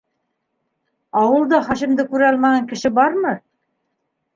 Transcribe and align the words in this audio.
Ауылда 1.21 1.61
Хашимды 1.69 2.09
күрә 2.15 2.33
алмаған 2.33 2.69
кеше 2.75 2.97
бармы? 3.01 3.41